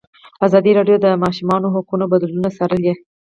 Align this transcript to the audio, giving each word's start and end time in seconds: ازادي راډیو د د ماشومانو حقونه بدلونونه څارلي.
ازادي 0.45 0.71
راډیو 0.77 0.97
د 1.01 1.05
د 1.05 1.07
ماشومانو 1.23 1.73
حقونه 1.75 2.05
بدلونونه 2.11 2.49
څارلي. 2.57 2.93